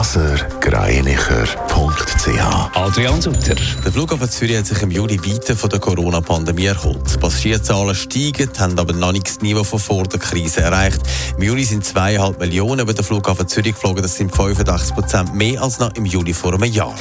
blasergreinicher.ch 0.00 2.74
Adrian 2.74 3.20
Sutter. 3.20 3.54
Der 3.84 3.92
Flughafen 3.92 4.30
Zürich 4.30 4.56
hat 4.56 4.64
sich 4.64 4.80
im 4.80 4.90
Juli 4.90 5.18
weiter 5.18 5.54
von 5.54 5.68
der 5.68 5.78
Corona-Pandemie 5.78 6.64
erholt. 6.64 7.20
Passagierzahlen 7.20 7.94
steigen, 7.94 8.48
haben 8.58 8.78
aber 8.78 8.94
noch 8.94 9.12
nicht 9.12 9.26
das 9.26 9.42
Niveau 9.42 9.62
von 9.62 9.78
vor 9.78 10.04
der 10.04 10.18
Krise 10.18 10.62
erreicht. 10.62 11.02
Im 11.36 11.42
Juli 11.42 11.64
sind 11.64 11.84
zweieinhalb 11.84 12.40
Millionen 12.40 12.80
über 12.80 12.94
den 12.94 13.04
Flughafen 13.04 13.46
Zürich 13.46 13.74
geflogen. 13.74 14.00
Das 14.00 14.16
sind 14.16 14.34
85 14.34 14.94
Prozent 14.94 15.34
mehr 15.34 15.62
als 15.62 15.78
noch 15.78 15.94
im 15.94 16.06
Juli 16.06 16.32
vor 16.32 16.54
einem 16.54 16.64
Jahr. 16.64 16.94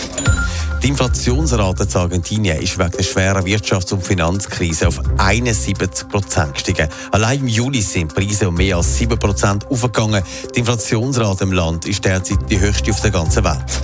Die 0.82 0.88
Inflationsrate 0.88 1.84
in 1.84 1.96
Argentinien 1.96 2.62
ist 2.62 2.80
wegen 2.80 2.92
der 2.92 3.04
schweren 3.04 3.46
Wirtschafts- 3.46 3.94
und 3.94 4.02
Finanzkrise 4.02 4.88
auf 4.88 5.02
71 5.18 6.08
Prozent 6.08 6.54
gestiegen. 6.54 6.88
Allein 7.12 7.40
im 7.40 7.48
Juli 7.48 7.82
sind 7.82 8.16
Preise 8.16 8.48
um 8.48 8.56
mehr 8.56 8.78
als 8.78 8.98
7 8.98 9.20
Prozent 9.20 9.70
aufgegangen. 9.70 10.24
Die 10.56 10.60
Inflationsrate 10.60 11.44
im 11.44 11.52
Land 11.52 11.86
ist 11.86 12.06
derzeit 12.06 12.50
die 12.50 12.60
höchste 12.60 12.92
auf 12.92 13.02
der 13.02 13.12
ganzen 13.12 13.44
Welt. 13.44 13.82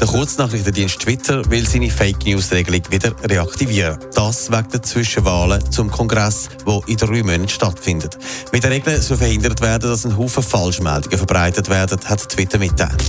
Der 0.00 0.06
Kurznachrichtendienst 0.06 1.00
Twitter 1.00 1.50
will 1.50 1.68
seine 1.68 1.90
Fake 1.90 2.24
News 2.24 2.50
Regelung 2.50 2.82
wieder 2.90 3.12
reaktivieren. 3.22 3.98
Das 4.14 4.50
wegen 4.50 4.70
der 4.70 4.82
Zwischenwahlen 4.82 5.70
zum 5.70 5.90
Kongress, 5.90 6.48
wo 6.64 6.82
in 6.86 6.96
drei 6.96 7.22
Monaten 7.22 7.48
stattfindet. 7.48 8.16
Mit 8.52 8.62
der 8.62 8.70
Regel 8.70 9.02
soll 9.02 9.18
verhindert 9.18 9.60
werden, 9.60 9.90
dass 9.90 10.06
ein 10.06 10.16
Haufen 10.16 10.42
Falschmeldungen 10.42 11.18
verbreitet 11.18 11.68
werden, 11.68 11.98
hat 12.06 12.26
Twitter 12.28 12.58
mitteilt. 12.58 13.04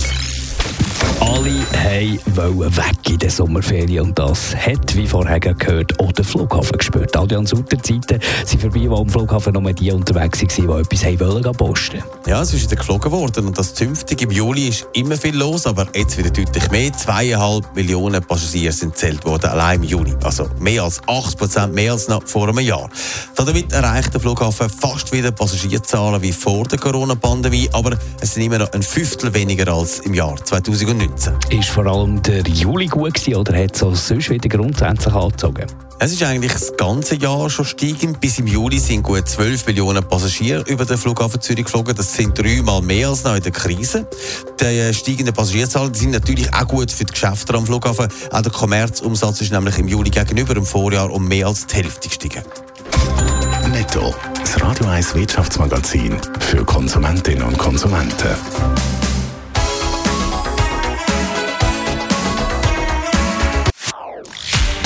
Alle 1.20 2.18
wollen 2.34 2.76
weg 2.76 3.10
in 3.10 3.18
der 3.18 3.30
Sommerferien 3.30 4.06
und 4.06 4.18
das 4.18 4.54
hat, 4.54 4.94
wie 4.96 5.06
vorher 5.06 5.40
gehört, 5.40 5.98
auch 6.00 6.12
der 6.12 6.24
Flughafen 6.24 6.78
gespürt. 6.78 7.16
Adrian 7.16 7.46
Sutter 7.46 7.82
Zeiten 7.82 8.20
sind 8.44 8.60
vorbei, 8.60 8.86
wo 8.88 8.96
am 8.96 9.08
Flughafen 9.08 9.52
nur 9.52 9.72
die 9.72 9.90
unterwegs 9.90 10.40
waren, 10.40 10.84
die 10.88 10.94
etwas 10.94 11.20
wollen 11.20 11.52
posten 11.52 12.02
Ja, 12.26 12.42
es 12.42 12.52
ist 12.54 12.64
wieder 12.64 12.76
geflogen 12.76 13.10
worden 13.12 13.46
und 13.46 13.58
das 13.58 13.74
zünftig 13.74 14.22
im 14.22 14.30
Juli 14.30 14.68
ist 14.68 14.86
immer 14.94 15.16
viel 15.16 15.36
los, 15.36 15.66
aber 15.66 15.86
jetzt 15.94 16.16
wieder 16.18 16.30
deutlich 16.30 16.70
mehr. 16.70 16.92
Zweieinhalb 16.92 17.74
Millionen 17.74 18.22
Passagiere 18.22 18.72
sind 18.72 18.96
zählt 18.96 19.24
worden, 19.24 19.50
allein 19.50 19.82
im 19.82 19.88
Juli. 19.88 20.14
Also 20.22 20.48
mehr 20.60 20.82
als 20.84 21.00
8 21.06 21.38
Prozent 21.38 21.74
mehr 21.74 21.92
als 21.92 22.08
noch 22.08 22.26
vor 22.26 22.48
einem 22.48 22.60
Jahr. 22.60 22.88
Damit 23.36 23.72
erreicht 23.72 24.14
der 24.14 24.20
Flughafen 24.20 24.68
fast 24.68 25.12
wieder 25.12 25.30
Passagierzahlen 25.30 26.22
wie 26.22 26.32
vor 26.32 26.64
der 26.64 26.78
Corona-Pandemie, 26.78 27.68
aber 27.72 27.96
es 28.20 28.34
sind 28.34 28.44
immer 28.44 28.58
noch 28.58 28.72
ein 28.72 28.82
Fünftel 28.82 29.32
weniger 29.34 29.72
als 29.72 30.00
im 30.00 30.14
Jahr 30.14 30.36
2019. 30.88 31.60
Ist 31.60 31.68
vor 31.68 31.86
allem 31.86 32.22
der 32.22 32.40
Juli 32.48 32.86
gut 32.86 33.12
gewesen, 33.12 33.34
oder 33.34 33.62
hat 33.62 33.72
es 33.72 34.08
sonst 34.08 34.30
wieder 34.30 34.48
grundsätzlich 34.48 35.12
angezogen? 35.12 35.66
Es 35.98 36.12
ist 36.12 36.22
eigentlich 36.22 36.52
das 36.52 36.74
ganze 36.78 37.16
Jahr 37.16 37.50
schon 37.50 37.66
steigend. 37.66 38.20
Bis 38.20 38.38
im 38.38 38.46
Juli 38.46 38.78
sind 38.78 39.02
gut 39.02 39.28
12 39.28 39.66
Millionen 39.66 40.02
Passagiere 40.02 40.62
über 40.66 40.86
den 40.86 40.96
Flughafen 40.96 41.42
Zürich 41.42 41.66
geflogen. 41.66 41.94
Das 41.94 42.14
sind 42.14 42.38
dreimal 42.38 42.80
mehr 42.80 43.08
als 43.08 43.22
noch 43.22 43.34
in 43.34 43.42
der 43.42 43.52
Krise. 43.52 44.06
Die 44.60 44.64
äh, 44.64 44.94
steigenden 44.94 45.34
Passagierzahlen 45.34 45.92
sind 45.92 46.12
natürlich 46.12 46.54
auch 46.54 46.66
gut 46.66 46.90
für 46.90 47.04
die 47.04 47.12
Geschäfte 47.12 47.52
am 47.52 47.66
Flughafen. 47.66 48.08
Auch 48.30 48.40
der 48.40 48.52
Kommerzumsatz 48.52 49.42
ist 49.42 49.52
nämlich 49.52 49.78
im 49.78 49.88
Juli 49.88 50.08
gegenüber 50.08 50.56
im 50.56 50.64
Vorjahr 50.64 51.10
um 51.12 51.28
mehr 51.28 51.48
als 51.48 51.66
die 51.66 51.76
Hälfte 51.76 52.08
gestiegen. 52.08 52.42
Netto, 53.70 54.14
das 54.40 54.58
Radio 54.62 54.86
1 54.86 55.14
Wirtschaftsmagazin 55.14 56.16
für 56.40 56.64
Konsumentinnen 56.64 57.42
und 57.42 57.58
Konsumenten. 57.58 58.87